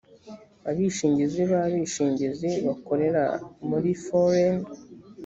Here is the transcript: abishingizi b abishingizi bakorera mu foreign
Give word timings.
abishingizi 0.69 1.41
b 1.49 1.51
abishingizi 1.63 2.49
bakorera 2.65 3.23
mu 3.67 3.77
foreign 4.03 4.57